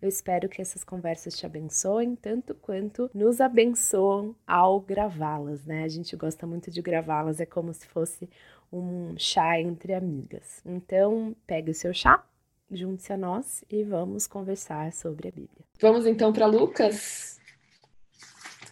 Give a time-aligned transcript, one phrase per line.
[0.00, 5.84] Eu espero que essas conversas te abençoem tanto quanto nos abençoam ao gravá-las, né?
[5.84, 8.28] A gente gosta muito de gravá-las, é como se fosse
[8.72, 10.62] um chá entre amigas.
[10.64, 12.24] Então, pegue o seu chá,
[12.70, 15.66] junte-se a nós e vamos conversar sobre a Bíblia.
[15.78, 17.38] Vamos então para Lucas.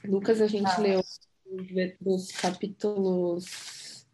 [0.03, 0.81] Lucas, a gente ah.
[0.81, 1.05] leu
[2.01, 4.07] dos capítulos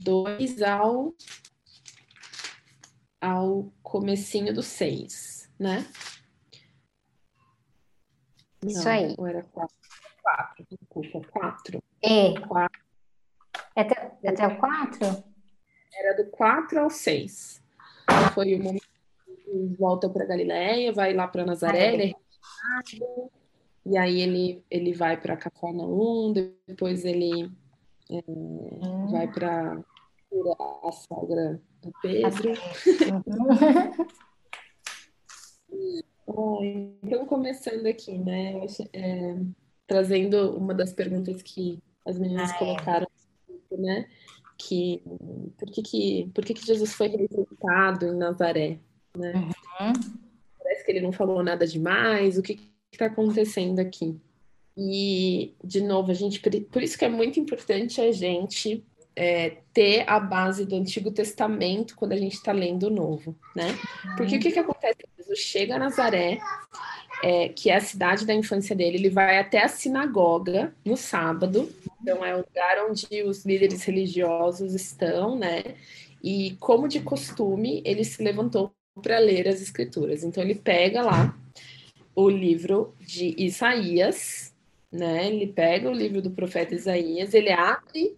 [0.00, 1.14] 2 ao
[3.20, 5.86] ao comecinho do 6, né?
[8.64, 9.14] Isso Não, aí.
[9.16, 9.76] Ou era 4?
[10.22, 11.82] 4, desculpa, 4.
[12.02, 12.40] É.
[12.40, 12.80] 4.
[13.74, 15.24] Até, até o 4?
[15.94, 17.62] Era do 4 ao 6.
[18.34, 18.86] Foi o momento
[19.26, 22.26] que volta para Galiléia, vai lá para Nazaré, ele é
[23.84, 26.32] e aí ele, ele vai para Cafarnaum,
[26.66, 27.52] depois ele
[28.10, 29.06] é, hum.
[29.12, 29.80] vai para
[30.84, 31.62] a sogra
[32.02, 32.52] Pedro.
[36.28, 36.96] Uhum.
[37.02, 38.66] então, começando aqui, né?
[38.92, 39.36] É,
[39.86, 43.06] trazendo uma das perguntas que as meninas ah, colocaram,
[43.70, 43.76] é.
[43.76, 44.08] né?
[44.58, 45.02] Que
[45.58, 48.78] por que, que, por que, que Jesus foi representado em Nazaré?
[49.16, 49.32] Né?
[49.34, 49.92] Uhum.
[50.62, 52.38] Parece que ele não falou nada demais.
[52.38, 52.58] O que
[52.92, 54.18] está acontecendo aqui?
[54.76, 56.40] E, de novo, a gente.
[56.40, 58.84] Por isso que é muito importante a gente
[59.16, 63.76] é, ter a base do Antigo Testamento quando a gente está lendo o Novo, né?
[64.16, 64.98] Porque o que, que acontece?
[65.18, 66.38] Jesus chega a Nazaré,
[67.24, 71.72] é, que é a cidade da infância dele, ele vai até a sinagoga no sábado,
[72.00, 75.62] então é o lugar onde os líderes religiosos estão, né?
[76.22, 80.24] E como de costume, ele se levantou para ler as escrituras.
[80.24, 81.34] Então ele pega lá
[82.14, 84.54] o livro de Isaías,
[84.92, 85.28] né?
[85.28, 88.16] Ele pega o livro do profeta Isaías, ele abre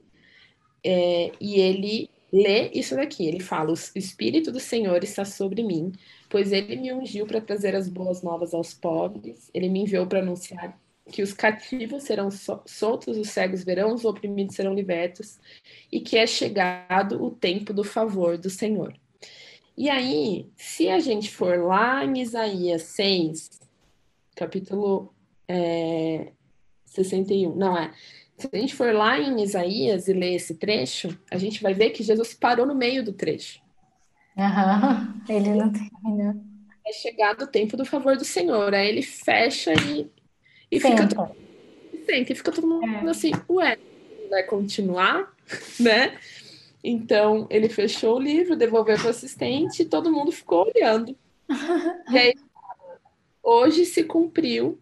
[0.85, 3.27] é, e ele lê isso daqui.
[3.27, 5.93] Ele fala: O Espírito do Senhor está sobre mim,
[6.29, 10.21] pois ele me ungiu para trazer as boas novas aos pobres, ele me enviou para
[10.21, 10.79] anunciar
[11.11, 15.39] que os cativos serão soltos, os cegos verão, os oprimidos serão libertos,
[15.91, 18.95] e que é chegado o tempo do favor do Senhor.
[19.77, 23.61] E aí, se a gente for lá em Isaías 6,
[24.35, 25.15] capítulo
[25.47, 26.33] é,
[26.85, 27.93] 61, não é?
[28.39, 31.91] Se a gente for lá em Isaías e ler esse trecho, a gente vai ver
[31.91, 33.61] que Jesus parou no meio do trecho.
[34.37, 35.21] Uhum.
[35.29, 36.41] Ele não terminou.
[36.87, 38.73] É chegado o tempo do favor do Senhor.
[38.73, 40.09] Aí ele fecha e,
[40.71, 41.37] e fica todo,
[42.07, 43.11] senta, e fica todo mundo é.
[43.11, 43.77] assim, ué,
[44.31, 45.31] vai continuar,
[45.79, 46.17] né?
[46.83, 51.15] Então ele fechou o livro, devolveu para o assistente e todo mundo ficou olhando.
[52.11, 52.35] e aí,
[53.43, 54.81] hoje se cumpriu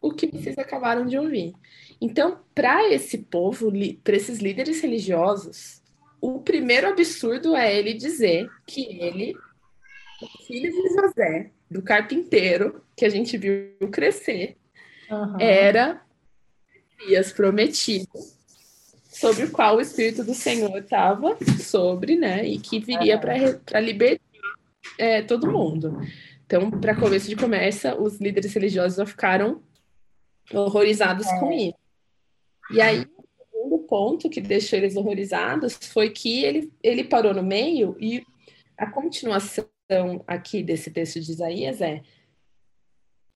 [0.00, 1.54] o que vocês acabaram de ouvir.
[2.02, 5.80] Então, para esse povo, para esses líderes religiosos,
[6.20, 9.36] o primeiro absurdo é ele dizer que ele,
[10.20, 14.56] o filho de José, do carpinteiro, que a gente viu crescer,
[15.08, 15.40] uhum.
[15.40, 16.02] era
[16.98, 18.18] Messias prometido,
[19.08, 22.44] sobre o qual o Espírito do Senhor estava sobre, né?
[22.44, 23.60] E que viria uhum.
[23.64, 24.24] para libertar
[24.98, 26.00] é, todo mundo.
[26.44, 29.62] Então, para começo de conversa, os líderes religiosos já ficaram
[30.52, 31.38] horrorizados é.
[31.38, 31.81] com isso.
[32.72, 37.42] E aí, o segundo ponto que deixou eles horrorizados foi que ele, ele parou no
[37.42, 38.24] meio e
[38.76, 39.66] a continuação
[40.26, 42.02] aqui desse texto de Isaías é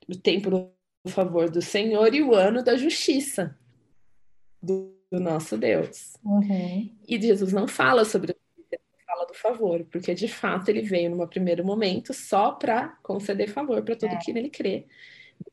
[0.09, 0.71] o tempo do
[1.09, 3.57] favor do Senhor e o ano da justiça
[4.63, 6.15] do, do nosso Deus.
[6.25, 6.91] Uhum.
[7.07, 8.34] E Jesus não fala sobre
[9.07, 13.83] fala do favor, porque de fato ele veio num primeiro momento só para conceder favor
[13.83, 14.19] para todo é.
[14.19, 14.87] que nele crê.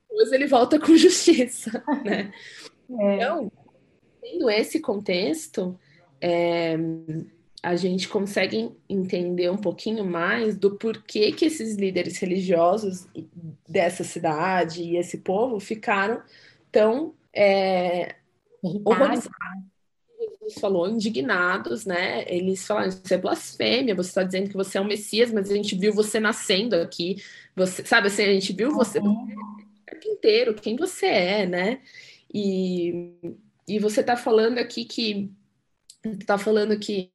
[0.10, 2.34] Depois ele volta com justiça, né?
[3.00, 3.16] É.
[3.16, 3.52] Então,
[4.24, 5.78] tendo esse contexto,
[6.22, 6.78] é,
[7.62, 13.08] a gente consegue entender um pouquinho mais do porquê que esses líderes religiosos
[13.68, 16.22] dessa cidade e esse povo ficaram
[16.72, 18.16] tão é,
[18.62, 19.30] horrorizados.
[20.60, 22.26] Falou, indignados, né?
[22.28, 25.56] Eles falaram, isso é blasfêmia, você está dizendo que você é um Messias, mas a
[25.56, 27.24] gente viu você nascendo aqui,
[27.56, 29.26] você, sabe assim, a gente viu você, uhum.
[29.26, 31.80] você inteiro, quem você é, né?
[32.34, 33.14] E
[33.68, 35.32] e você está falando aqui que
[36.04, 37.12] está falando que,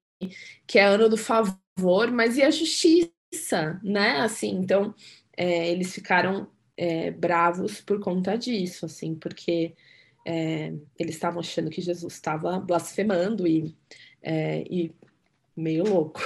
[0.66, 4.20] que é ano do favor, mas e a justiça, né?
[4.20, 4.94] Assim, então
[5.36, 9.74] é, eles ficaram é, bravos por conta disso, assim, porque
[10.26, 13.74] é, eles estavam achando que Jesus estava blasfemando e,
[14.22, 14.94] é, e
[15.56, 16.20] meio louco.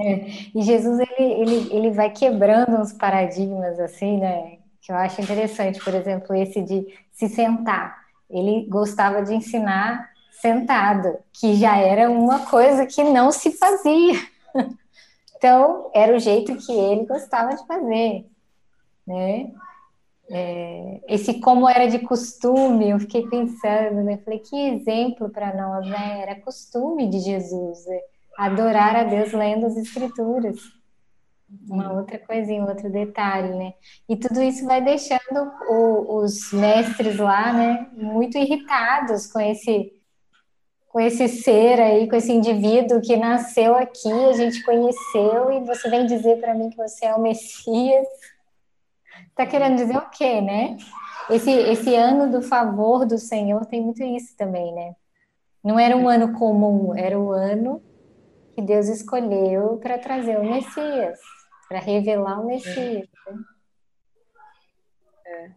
[0.00, 4.58] É, e Jesus ele, ele, ele vai quebrando uns paradigmas assim, né?
[4.80, 7.97] Que eu acho interessante, por exemplo, esse de se sentar.
[8.30, 10.10] Ele gostava de ensinar
[10.40, 14.14] sentado, que já era uma coisa que não se fazia.
[15.38, 18.26] Então, era o jeito que ele gostava de fazer,
[19.06, 19.52] né?
[20.30, 24.18] É, esse como era de costume, eu fiquei pensando, né?
[24.18, 26.22] Falei, que exemplo para nós, né?
[26.22, 28.00] Era costume de Jesus, é,
[28.36, 30.58] adorar a Deus lendo as Escrituras.
[31.68, 33.72] Uma outra coisinha, outro detalhe, né?
[34.08, 39.94] E tudo isso vai deixando o, os mestres lá, né, muito irritados com esse
[40.88, 45.88] com esse ser aí, com esse indivíduo que nasceu aqui, a gente conheceu e você
[45.88, 48.06] vem dizer para mim que você é o Messias.
[49.36, 50.78] Tá querendo dizer o quê, né?
[51.30, 54.96] Esse, esse ano do favor do Senhor tem muito isso também, né?
[55.62, 57.82] Não era um ano comum, era o ano
[58.54, 61.20] que Deus escolheu para trazer o Messias,
[61.68, 63.08] para revelar o Messias.
[63.26, 63.44] Né?
[65.26, 65.50] É.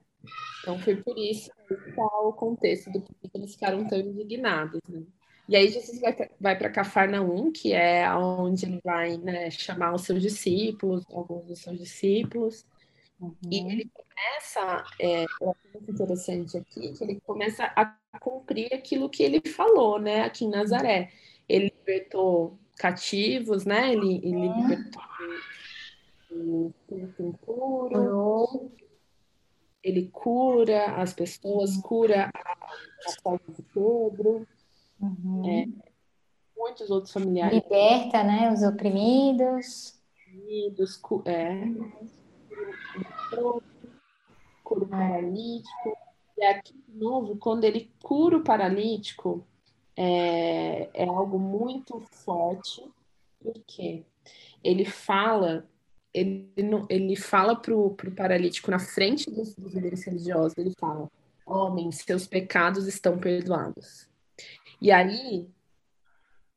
[0.62, 5.04] Então foi por isso que está o contexto do que eles ficaram tão indignados, né?
[5.50, 10.04] E aí Jesus vai, vai para Cafarnaum, que é onde ele vai né, chamar os
[10.04, 12.66] seus discípulos, alguns dos seus discípulos.
[13.20, 13.36] Uhum.
[13.52, 15.26] E ele começa, é,
[15.74, 20.50] muito interessante aqui, que ele começa a cumprir aquilo que ele falou, né, aqui em
[20.50, 21.12] Nazaré.
[21.50, 24.62] Ele libertou cativos, né, ele, ele uhum.
[24.62, 25.04] libertou
[29.84, 32.52] ele cura as pessoas, cura a,
[33.30, 34.48] a de Pedro.
[35.00, 35.50] Uhum.
[35.50, 35.68] É,
[36.56, 37.56] muitos outros familiares.
[37.56, 40.00] Liberta, né, os oprimidos.
[40.28, 41.66] Oprimidos, é.
[44.64, 45.98] Cura o paralítico.
[46.38, 49.46] E aqui, de novo, quando ele cura o paralítico,
[49.96, 52.84] é, é algo muito forte,
[53.42, 54.06] porque
[54.64, 55.68] ele fala
[56.14, 56.50] ele,
[56.90, 61.10] ele fala pro, pro paralítico na frente dos, dos líderes religiosos, ele fala,
[61.46, 64.08] homem, seus pecados estão perdoados.
[64.82, 65.48] E aí,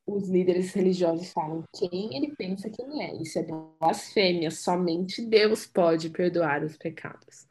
[0.05, 3.15] os líderes religiosos falam quem ele pensa que ele é.
[3.15, 3.43] Isso é
[3.79, 4.51] blasfêmia.
[4.51, 7.47] Somente Deus pode perdoar os pecados.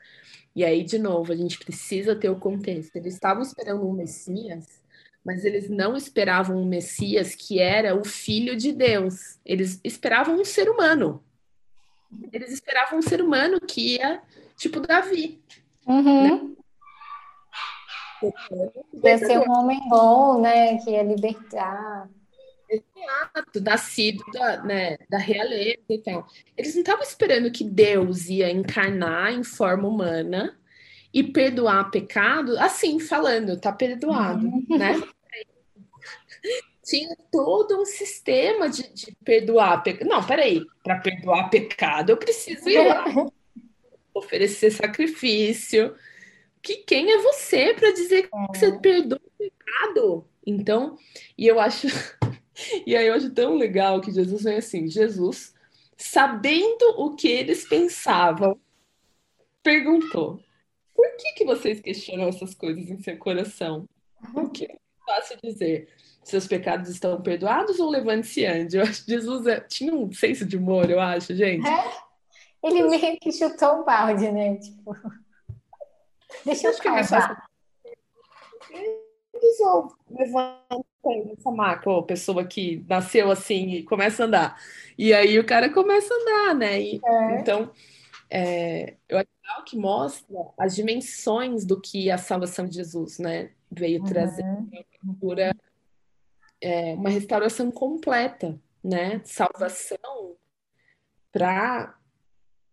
[0.55, 2.95] E aí, de novo, a gente precisa ter o contexto.
[2.95, 4.67] Eles estavam esperando um Messias,
[5.25, 9.39] mas eles não esperavam um Messias que era o Filho de Deus.
[9.45, 11.23] Eles esperavam um ser humano.
[12.33, 14.23] Eles esperavam um ser humano que ia,
[14.57, 15.43] tipo, Davi.
[15.87, 16.23] Uhum.
[16.23, 16.55] Né?
[19.05, 20.79] Ia ser um homem bom, né?
[20.79, 22.09] Que ia libertar.
[22.69, 26.27] Exato, nascido da, né, da realeza e tal.
[26.57, 30.57] Eles não estavam esperando que Deus ia encarnar em forma humana
[31.13, 34.67] e perdoar pecado, assim, falando, tá perdoado, uhum.
[34.71, 35.01] né?
[36.85, 40.09] Tinha todo um sistema de, de perdoar pecado.
[40.09, 43.05] Não, peraí, para perdoar pecado eu preciso ir lá,
[44.15, 45.95] oferecer sacrifício,
[46.63, 48.47] que quem é você para dizer que é.
[48.49, 50.29] você perdoa o pecado?
[50.47, 50.99] Então,
[51.37, 51.87] e eu acho,
[52.87, 55.55] e aí eu acho tão legal que Jesus vem assim, Jesus,
[55.97, 58.59] sabendo o que eles pensavam,
[59.63, 60.41] perguntou:
[60.95, 63.89] por que, que vocês questionam essas coisas em seu coração?
[64.33, 65.89] Por que é fácil dizer?
[66.25, 68.77] Seus pecados estão perdoados ou levante-se ande?
[68.77, 71.67] Eu acho que Jesus é, tinha um senso de humor, eu acho, gente.
[71.67, 71.93] É?
[72.63, 74.57] Ele meio que chutou o balde, né?
[74.57, 74.97] Tipo...
[76.45, 77.47] Deixa eu causar.
[78.71, 79.59] Eles
[80.11, 80.85] levantam
[81.39, 84.61] essa marca, ou pessoa que nasceu assim e começa a andar.
[84.97, 86.81] E aí o cara começa a andar, né?
[86.81, 87.41] E, é.
[87.41, 87.71] Então,
[88.31, 89.29] é, eu acho
[89.67, 93.51] que mostra as dimensões do que a salvação de Jesus, né?
[93.71, 94.07] Veio uhum.
[94.07, 94.45] trazer
[95.03, 95.55] uma cura,
[96.65, 99.21] é, uma restauração completa, né?
[99.25, 100.37] Salvação
[101.31, 101.95] para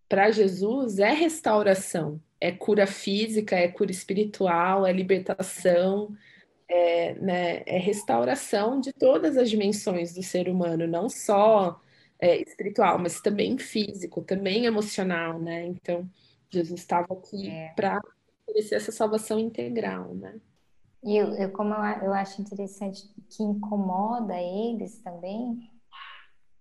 [0.07, 6.13] para Jesus é restauração, é cura física, é cura espiritual, é libertação,
[6.67, 11.79] é, né, é restauração de todas as dimensões do ser humano, não só
[12.19, 15.65] é, espiritual, mas também físico, também emocional, né?
[15.67, 16.10] Então,
[16.50, 17.71] Jesus estava aqui é.
[17.74, 18.01] para
[18.45, 20.41] oferecer essa salvação integral, né?
[21.03, 25.58] E eu, eu, como eu, eu acho interessante que incomoda eles também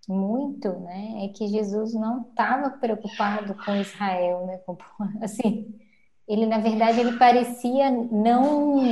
[0.09, 4.59] muito, né, é que Jesus não estava preocupado com Israel, né,
[5.23, 5.79] assim,
[6.27, 8.83] ele na verdade ele parecia não,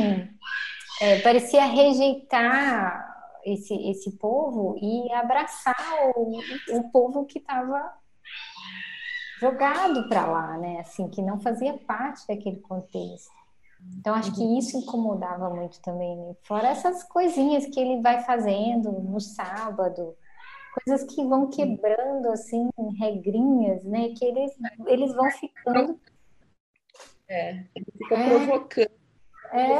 [1.01, 3.07] é, parecia rejeitar
[3.45, 5.75] esse esse povo e abraçar
[6.15, 6.41] o,
[6.79, 7.93] o povo que estava
[9.39, 10.81] jogado para lá, né?
[10.81, 13.38] Assim, que não fazia parte daquele contexto.
[13.97, 16.35] Então, acho que isso incomodava muito também, né?
[16.43, 20.17] Fora essas coisinhas que ele vai fazendo no sábado,
[20.75, 22.69] coisas que vão quebrando, assim,
[22.99, 24.11] regrinhas, né?
[24.11, 24.53] Que eles,
[24.87, 26.01] eles vão ficando.
[27.29, 28.29] É, ele fica é.
[28.29, 28.91] provocando.
[29.53, 29.79] É.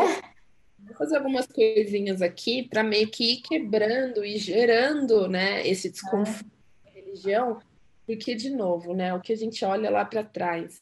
[0.79, 6.47] Vou fazer algumas coisinhas aqui para meio que ir quebrando e gerando, né, esse desconforto
[6.85, 6.89] é.
[6.89, 7.61] da religião,
[8.07, 10.81] porque, de novo, né, o que a gente olha lá para trás,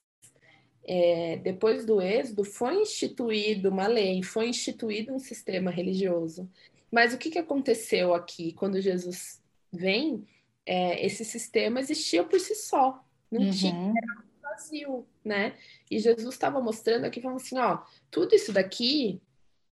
[0.86, 6.48] é, depois do êxodo, foi instituído uma lei, foi instituído um sistema religioso.
[6.90, 10.26] Mas o que, que aconteceu aqui quando Jesus vem?
[10.64, 13.50] É, esse sistema existia por si só, não uhum.
[13.50, 15.56] tinha era vazio, né?
[15.90, 19.20] E Jesus estava mostrando aqui, falando assim, ó, tudo isso daqui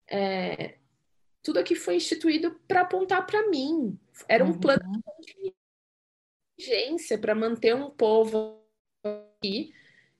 [0.07, 0.75] é,
[1.41, 3.97] tudo aqui foi instituído para apontar para mim.
[4.27, 4.59] Era um uhum.
[4.59, 5.53] plano de
[6.57, 8.61] inteligência para manter um povo
[9.03, 9.73] aqui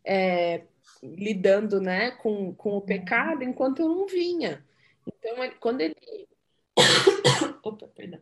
[0.03, 0.65] é,
[1.01, 2.81] lidando né, com, com o uhum.
[2.81, 4.63] pecado enquanto eu não vinha.
[5.07, 5.95] Então, quando ele.
[7.63, 8.21] Opa, perdão.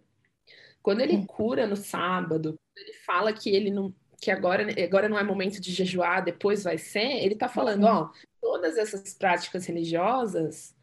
[0.81, 5.23] Quando ele cura no sábado, ele fala que ele não que agora, agora não é
[5.23, 7.89] momento de jejuar, depois vai ser, ele está falando, uhum.
[7.89, 10.75] ó, todas essas práticas religiosas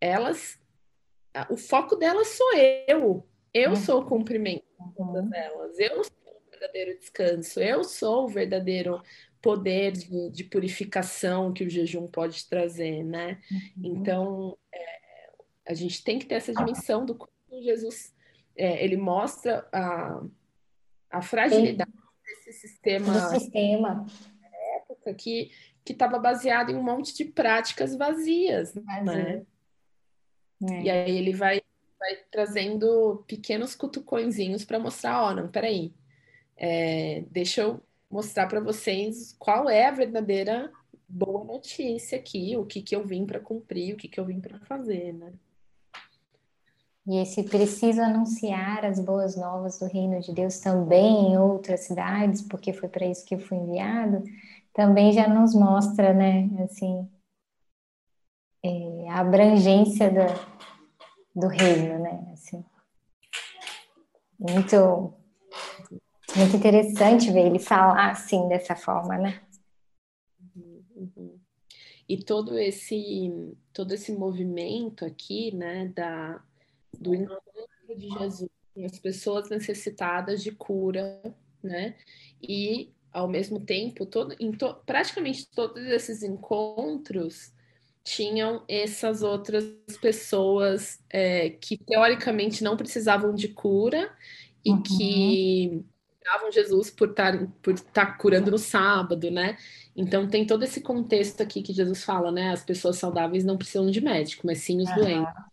[0.00, 0.58] elas,
[1.50, 3.26] o foco delas sou eu.
[3.52, 3.76] Eu uhum.
[3.76, 4.64] sou o cumprimento
[4.96, 5.28] uhum.
[5.28, 5.78] delas.
[5.78, 7.60] Eu sou o verdadeiro descanso.
[7.60, 9.02] Eu sou o verdadeiro
[9.40, 13.40] poder de, de purificação que o jejum pode trazer, né?
[13.50, 13.82] Uhum.
[13.84, 15.00] Então, é,
[15.68, 17.30] a gente tem que ter essa dimensão do como
[17.62, 18.14] Jesus
[18.56, 20.22] é, ele mostra a,
[21.10, 21.90] a fragilidade
[22.24, 24.06] desse sistema, do sistema.
[24.76, 25.50] época que
[25.84, 29.44] que estava baseado em um monte de práticas vazias, né?
[30.62, 30.82] É.
[30.82, 31.62] E aí ele vai,
[31.98, 35.94] vai trazendo pequenos cutucõezinhos para mostrar, ó, oh, não, peraí,
[36.56, 40.70] é, deixa eu mostrar para vocês qual é a verdadeira
[41.08, 44.40] boa notícia aqui, o que que eu vim para cumprir, o que que eu vim
[44.40, 45.32] para fazer, né?
[47.06, 52.42] E esse preciso anunciar as boas novas do reino de Deus também em outras cidades,
[52.42, 54.22] porque foi para isso que eu fui enviado,
[54.72, 57.08] também já nos mostra, né, assim,
[58.62, 60.26] é, a abrangência da,
[61.34, 62.30] do reino, né?
[62.32, 62.64] Assim,
[64.38, 65.12] muito,
[66.40, 69.40] muito interessante ver ele falar assim dessa forma, né?
[70.56, 71.38] Uhum, uhum.
[72.08, 73.32] E todo esse
[73.72, 76.42] todo esse movimento aqui, né, da
[76.98, 81.20] do encontro de Jesus com as pessoas necessitadas de cura,
[81.62, 81.96] né?
[82.42, 87.52] E ao mesmo tempo, todo, to, praticamente todos esses encontros
[88.02, 89.64] tinham essas outras
[90.00, 94.10] pessoas é, que teoricamente não precisavam de cura
[94.64, 94.82] e uhum.
[94.82, 95.84] que
[96.24, 99.56] davam Jesus por estar por estar curando no sábado, né?
[99.96, 102.52] Então tem todo esse contexto aqui que Jesus fala, né?
[102.52, 104.96] As pessoas saudáveis não precisam de médico, mas sim os uhum.
[104.96, 105.50] doentes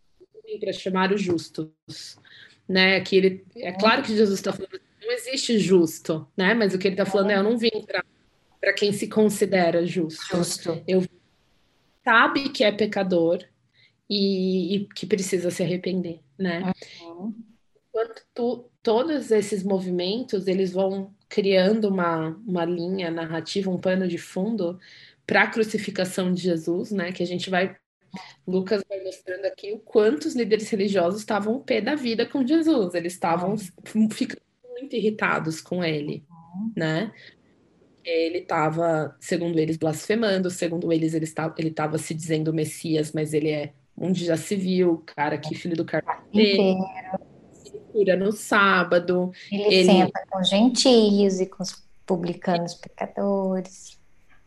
[0.60, 1.70] para chamar os justos,
[2.68, 3.02] né?
[3.02, 6.54] Que ele é claro que Jesus está falando não existe justo, né?
[6.54, 7.70] Mas o que ele está falando é eu não vim
[8.60, 10.36] para quem se considera justo.
[10.36, 10.84] Justo.
[10.86, 11.04] Eu
[12.04, 13.42] sabe que é pecador
[14.10, 16.74] e, e que precisa se arrepender, né?
[17.02, 17.34] Uhum.
[17.88, 24.18] Enquanto tu, todos esses movimentos, eles vão criando uma, uma linha narrativa, um pano de
[24.18, 24.80] fundo
[25.26, 27.12] para a crucificação de Jesus, né?
[27.12, 27.76] Que a gente vai
[28.48, 32.48] Lucas vai mostrando aqui o quanto os líderes religiosos estavam o pé da vida com
[32.48, 32.94] Jesus.
[32.94, 33.56] Eles estavam
[33.94, 34.10] uhum.
[34.10, 36.72] ficando muito irritados com ele, uhum.
[36.74, 37.12] né?
[38.06, 43.34] ele estava, segundo eles, blasfemando, segundo eles, ele estava ele estava se dizendo Messias, mas
[43.34, 46.78] ele é onde já se viu, cara, que filho do carpinteiro,
[48.18, 49.32] no sábado.
[49.52, 53.98] Ele, ele senta com gentios e com os publicanos pecadores.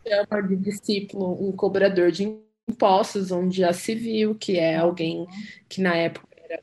[0.07, 2.38] Chama de discípulo um cobrador de
[2.69, 5.26] impostos, onde já se viu que é alguém
[5.69, 6.61] que na época era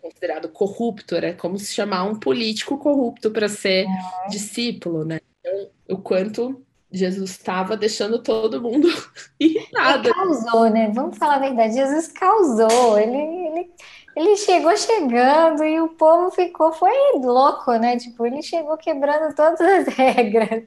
[0.00, 4.28] considerado corrupto, era como se chamar um político corrupto para ser é.
[4.28, 5.20] discípulo, né?
[5.40, 6.62] Então, o quanto
[6.94, 8.88] Jesus estava deixando todo mundo
[9.40, 10.08] irritado.
[10.08, 10.90] Ele causou, né?
[10.94, 12.98] Vamos falar a verdade, Jesus causou.
[12.98, 13.70] Ele, ele,
[14.16, 17.96] ele chegou chegando e o povo ficou, foi louco, né?
[17.96, 20.64] Tipo, ele chegou quebrando todas as regras.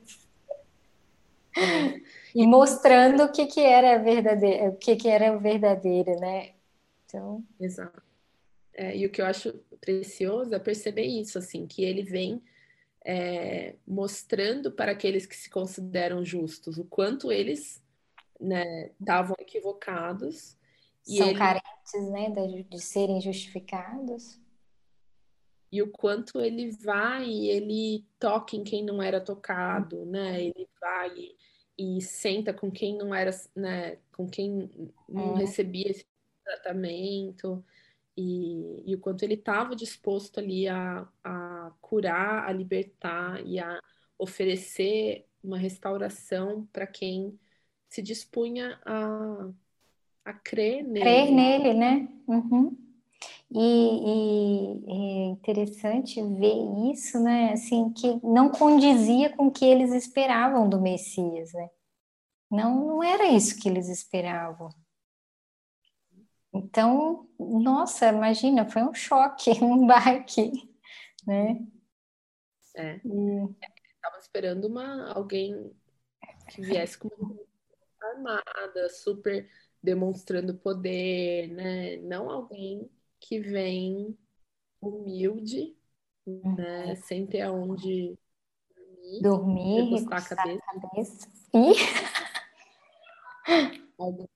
[2.35, 6.51] E mostrando o que, que era verdadeiro, o que, que era o verdadeiro, né?
[7.05, 7.43] Então...
[7.59, 8.01] Exato.
[8.73, 12.43] É, e o que eu acho precioso é perceber isso, assim, que ele vem
[13.03, 17.81] é, mostrando para aqueles que se consideram justos o quanto eles
[18.99, 20.56] estavam né, equivocados.
[21.07, 21.37] São ele...
[21.37, 24.39] carentes né, de, de serem justificados.
[25.71, 30.43] e o quanto ele vai e ele toca em quem não era tocado, né?
[30.43, 31.09] Ele vai
[31.77, 33.97] e, e senta com quem não era, né?
[34.15, 34.69] Com quem
[35.07, 35.39] não é.
[35.39, 36.05] recebia esse
[36.43, 37.63] tratamento
[38.15, 43.79] e, e o quanto ele estava disposto ali a, a curar, a libertar e a
[44.17, 47.39] oferecer uma restauração para quem
[47.89, 49.49] se dispunha a,
[50.27, 50.99] a crer nele.
[50.99, 52.09] Crer nele, né?
[52.27, 52.77] Uhum.
[53.49, 53.59] E,
[54.05, 57.53] e, é interessante ver isso, né?
[57.53, 61.69] Assim, que não condizia com o que eles esperavam do Messias, né?
[62.51, 64.69] Não, não era isso que eles esperavam.
[66.53, 70.51] Então, nossa, imagina, foi um choque, um baque,
[71.25, 71.65] né?
[72.75, 72.99] É.
[73.05, 73.55] E...
[73.95, 75.73] Estava esperando uma, alguém
[76.49, 79.49] que viesse com uma armada, super
[79.81, 81.97] demonstrando poder, né?
[81.97, 84.17] Não alguém que vem
[84.81, 85.75] humilde,
[86.25, 86.87] né?
[86.87, 86.95] Uhum.
[86.95, 88.17] Sem ter aonde
[89.21, 90.63] dormir, recostar a cabeça.
[90.67, 91.27] A cabeça.
[91.53, 91.73] E...
[93.97, 94.27] Alguém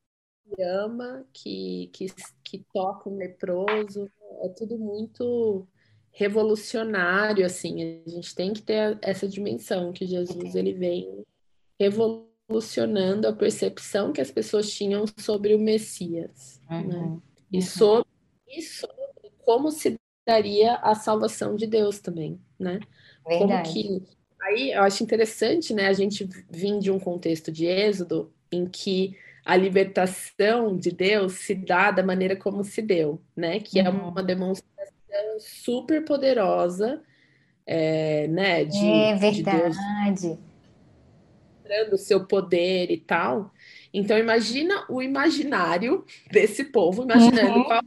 [0.55, 2.07] que ama, que, que,
[2.43, 4.09] que toca um leproso,
[4.41, 5.67] é tudo muito
[6.11, 11.25] revolucionário, assim, a gente tem que ter essa dimensão que Jesus ele vem
[11.79, 12.30] revolucionando
[13.27, 16.87] a percepção que as pessoas tinham sobre o Messias, uhum.
[16.87, 17.17] né?
[17.51, 17.61] E uhum.
[17.61, 18.09] sobre
[18.47, 22.79] e sobre como se daria a salvação de Deus também, né?
[23.27, 23.69] Verdade.
[23.69, 24.03] Como que
[24.41, 25.87] aí eu acho interessante, né?
[25.87, 29.15] A gente vir de um contexto de Êxodo em que
[29.45, 33.59] a libertação de Deus se dá da maneira como se deu, né?
[33.59, 33.99] Que é uhum.
[33.99, 34.71] é uma demonstração
[35.39, 37.01] super poderosa,
[37.65, 38.65] é, né?
[38.65, 39.37] De, é verdade.
[39.37, 40.39] De Deus,
[41.91, 43.53] o seu poder e tal.
[43.93, 47.63] Então imagina o imaginário desse povo, imaginando uhum.
[47.63, 47.81] qual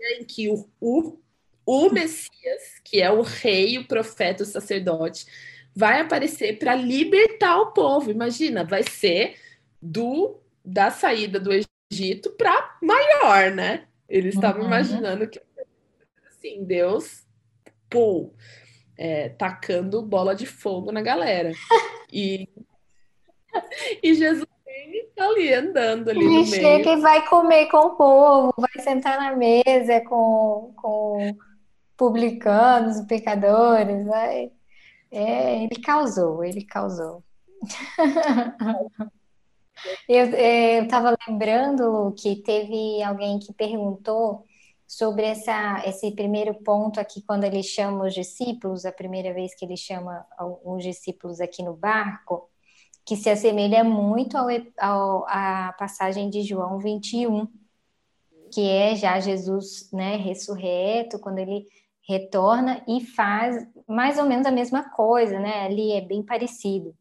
[0.00, 1.18] em que o, o,
[1.64, 5.26] o Messias, que é o rei, o profeta, o sacerdote,
[5.74, 8.10] vai aparecer para libertar o povo.
[8.10, 9.36] Imagina, vai ser
[9.80, 11.50] do da saída do
[11.92, 13.86] Egito para maior, né?
[14.08, 14.68] Eles estavam uhum.
[14.68, 15.40] imaginando que
[16.28, 17.24] assim, Deus,
[17.88, 18.32] pô,
[18.96, 21.52] é, tacando bola de fogo na galera.
[22.12, 22.48] E,
[24.02, 24.46] e Jesus
[25.14, 29.18] tá ali andando ali Ele no chega e vai comer com o povo, vai sentar
[29.18, 31.36] na mesa com, com
[31.96, 34.50] publicanos, pecadores, vai.
[35.10, 37.22] É, ele causou, ele causou.
[40.08, 44.44] eu é, estava lembrando que teve alguém que perguntou
[44.86, 49.64] sobre essa, esse primeiro ponto aqui, quando ele chama os discípulos, a primeira vez que
[49.64, 50.26] ele chama
[50.64, 52.50] os discípulos aqui no barco,
[53.04, 54.46] que se assemelha muito ao,
[54.78, 57.48] ao, à passagem de João 21,
[58.52, 61.66] que é já Jesus né, ressurreto, quando ele
[62.06, 65.64] retorna e faz mais ou menos a mesma coisa, né?
[65.64, 66.94] Ali é bem parecido.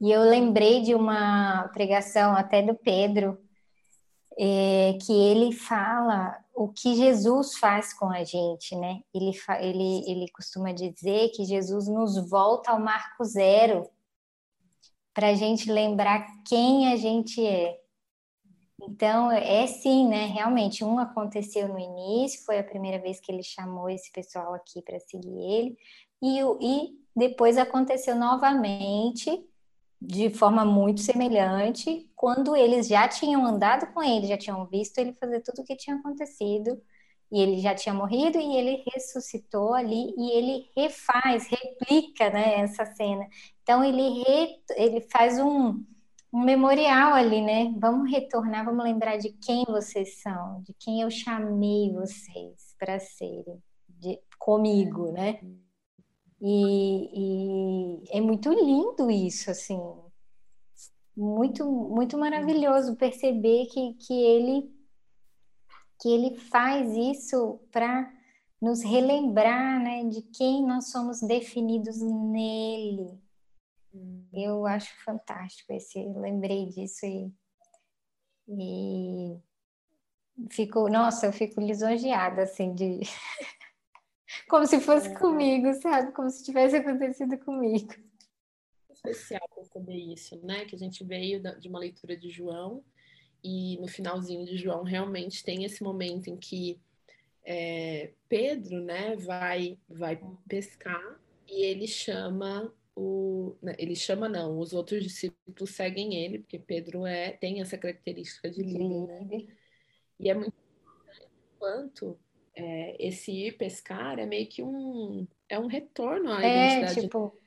[0.00, 3.38] E eu lembrei de uma pregação até do Pedro,
[4.38, 9.00] é, que ele fala o que Jesus faz com a gente, né?
[9.14, 13.88] Ele, ele, ele costuma dizer que Jesus nos volta ao marco zero,
[15.16, 17.80] para a gente lembrar quem a gente é.
[18.82, 20.26] Então, é sim, né?
[20.26, 24.82] Realmente, um aconteceu no início, foi a primeira vez que ele chamou esse pessoal aqui
[24.82, 25.78] para seguir ele,
[26.22, 29.42] e, e depois aconteceu novamente,
[29.98, 35.14] de forma muito semelhante, quando eles já tinham andado com ele, já tinham visto ele
[35.14, 36.78] fazer tudo o que tinha acontecido,
[37.30, 42.84] e ele já tinha morrido e ele ressuscitou ali e ele refaz, replica, né, essa
[42.86, 43.26] cena.
[43.62, 45.84] Então ele re, ele faz um,
[46.32, 47.74] um memorial ali, né?
[47.78, 53.60] Vamos retornar, vamos lembrar de quem vocês são, de quem eu chamei vocês para serem
[53.88, 55.40] de, comigo, né?
[56.40, 59.80] E, e é muito lindo isso, assim,
[61.16, 64.75] muito muito maravilhoso perceber que, que ele
[66.00, 68.12] que ele faz isso para
[68.60, 73.18] nos relembrar né, de quem nós somos definidos nele.
[73.94, 74.26] Hum.
[74.32, 77.32] Eu acho fantástico esse, lembrei disso e,
[78.48, 79.40] e
[80.50, 83.00] fico, nossa, eu fico lisonjeada assim de
[84.48, 85.18] como se fosse é.
[85.18, 86.12] comigo, sabe?
[86.12, 87.94] Como se tivesse acontecido comigo.
[88.90, 90.64] Especial perceber isso, né?
[90.64, 92.82] Que a gente veio de uma leitura de João
[93.42, 96.80] e no finalzinho de João realmente tem esse momento em que
[97.44, 104.72] é, Pedro, né, vai vai pescar e ele chama o, né, ele chama não, os
[104.72, 109.46] outros discípulos seguem ele porque Pedro é tem essa característica de líder, né?
[110.18, 112.18] E é muito importante quanto
[112.54, 117.02] é, esse ir pescar é meio que um é um retorno à É, identidade.
[117.02, 117.38] tipo,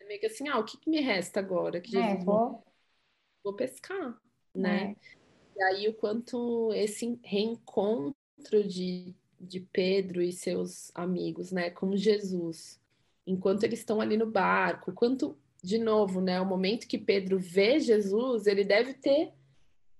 [0.00, 1.80] É meio que assim, ah, o que, que me resta agora?
[1.80, 2.62] Que é, Jesus vou,
[3.42, 4.20] vou pescar,
[4.56, 4.88] né?
[4.88, 4.96] né?
[5.56, 8.14] E aí o quanto esse reencontro
[8.66, 12.78] de, de Pedro e seus amigos, né, com Jesus,
[13.26, 17.80] enquanto eles estão ali no barco, quanto, de novo, né, o momento que Pedro vê
[17.80, 19.32] Jesus, ele deve ter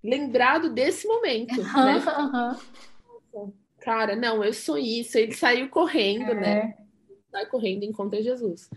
[0.04, 2.00] lembrado desse momento, né?
[3.80, 5.16] Cara, não, eu sou isso.
[5.16, 6.58] Ele saiu correndo, né?
[6.58, 6.78] é,
[7.30, 8.68] Sai correndo e encontra Jesus.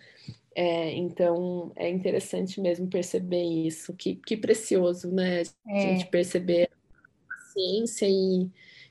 [0.61, 3.93] É, então é interessante mesmo perceber isso.
[3.93, 5.43] Que, que precioso, né?
[5.65, 6.69] A é, gente perceber
[7.31, 8.49] a ciência e,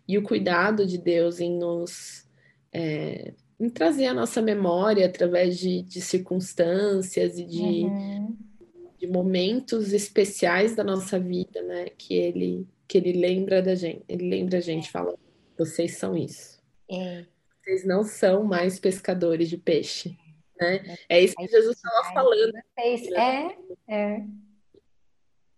[0.08, 2.26] e o cuidado de Deus em nos
[2.72, 8.34] é, em trazer a nossa memória através de, de circunstâncias e de, uhum,
[8.98, 11.90] de momentos especiais da nossa vida, né?
[11.98, 14.02] Que ele que ele lembra da gente.
[14.08, 15.14] Ele lembra a gente, fala,
[15.58, 16.58] vocês são isso.
[16.90, 17.26] é.
[17.62, 20.16] Vocês não são mais pescadores de peixe,
[20.60, 20.80] né?
[20.82, 20.96] né?
[21.08, 22.52] É isso que Jesus estava falando.
[22.76, 23.06] vocês.
[23.12, 23.56] É,
[23.88, 24.24] é,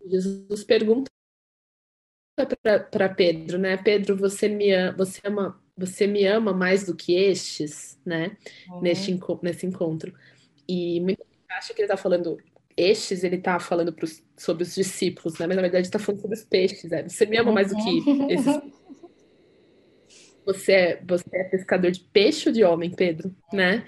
[0.07, 1.11] Jesus pergunta
[2.91, 3.77] para Pedro, né?
[3.77, 8.37] Pedro, você me ama, você ama, você me ama mais do que estes, né?
[8.81, 10.15] Neste uhum, enco- nesse encontro.
[10.67, 12.39] E muita gente acha que ele está falando
[12.77, 15.47] estes, ele está falando pros, sobre os discípulos, né?
[15.47, 17.07] Mas na verdade está falando sobre os peixes, né?
[17.07, 18.57] Você me ama mais do que esses.
[20.53, 23.85] Você é, você é pescador de peixe ou de homem, Pedro, né?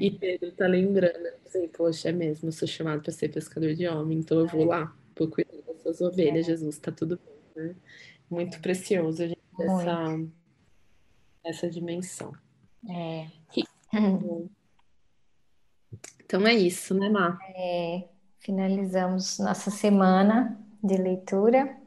[0.00, 3.86] E Pedro tá lembrando, assim, poxa, é mesmo, eu sou chamado para ser pescador de
[3.86, 7.18] homem, então eu vou lá, vou cuidar das suas ovelhas, Jesus, tá tudo
[7.54, 7.76] bem, né?
[8.28, 10.20] Muito precioso a gente essa,
[11.44, 12.32] essa dimensão.
[12.88, 13.26] É.
[16.24, 17.38] Então é isso, né, Má?
[17.56, 21.80] É, finalizamos nossa semana de leitura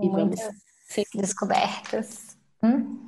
[0.00, 0.40] E vamos
[0.88, 1.20] sempre.
[1.20, 2.36] descobertas.
[2.62, 3.06] Hum?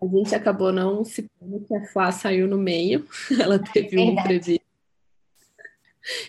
[0.00, 3.06] A gente acabou não citando que a Flá saiu no meio,
[3.40, 4.20] ela teve um Verdade.
[4.20, 4.64] imprevisto.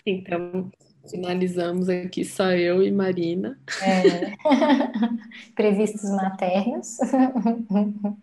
[0.06, 0.70] Então,
[1.08, 3.60] finalizamos aqui só eu e Marina.
[3.82, 4.34] É.
[5.54, 6.96] Previstos maternos.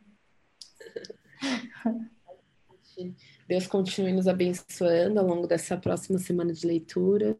[3.47, 7.35] Deus continue nos abençoando ao longo dessa próxima semana de leituras.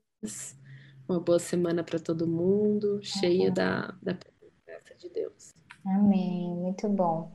[1.08, 5.54] Uma boa semana para todo mundo, cheia da, da presença de Deus.
[5.86, 6.56] Amém.
[6.56, 7.30] Muito bom.